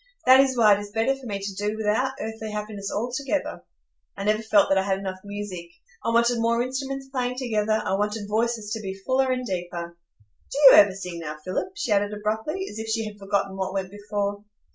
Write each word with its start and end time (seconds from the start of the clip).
That 0.25 0.39
is 0.39 0.57
why 0.57 0.73
it 0.73 0.79
is 0.79 0.89
better 0.89 1.15
for 1.15 1.27
me 1.27 1.37
to 1.37 1.53
do 1.55 1.77
without 1.77 2.13
earthly 2.19 2.49
happiness 2.49 2.89
altogether. 2.91 3.61
I 4.17 4.23
never 4.23 4.41
felt 4.41 4.67
that 4.69 4.77
I 4.79 4.81
had 4.81 4.97
enough 4.97 5.19
music,—I 5.23 6.09
wanted 6.09 6.39
more 6.39 6.59
instruments 6.63 7.07
playing 7.09 7.37
together; 7.37 7.83
I 7.85 7.93
wanted 7.93 8.27
voices 8.27 8.71
to 8.71 8.81
be 8.81 8.95
fuller 9.05 9.31
and 9.31 9.45
deeper. 9.45 9.95
Do 10.51 10.57
you 10.59 10.71
ever 10.73 10.93
sing 10.95 11.19
now, 11.19 11.37
Philip?" 11.45 11.73
she 11.75 11.91
added 11.91 12.13
abruptly, 12.13 12.65
as 12.71 12.79
if 12.79 12.87
she 12.87 13.05
had 13.05 13.19
forgotten 13.19 13.55
what 13.55 13.75
went 13.75 13.91
before. 13.91 14.43